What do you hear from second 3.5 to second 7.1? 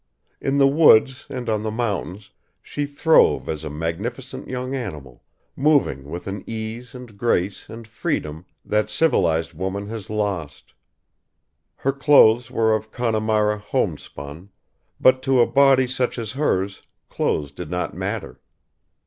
a magnificent young animal, moving with an ease